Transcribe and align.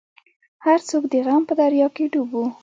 هر 0.65 0.79
څوک 0.89 1.03
د 1.11 1.15
غم 1.25 1.41
په 1.49 1.53
دریا 1.61 1.87
کې 1.95 2.05
ډوب 2.11 2.29
وو. 2.33 2.45